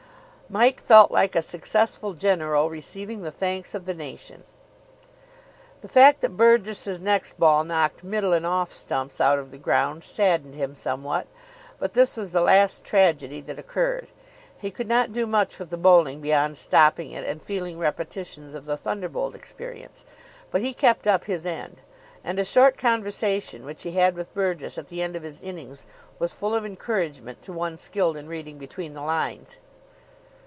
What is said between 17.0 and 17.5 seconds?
it and